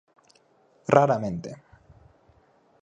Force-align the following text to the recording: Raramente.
Raramente. 0.95 1.51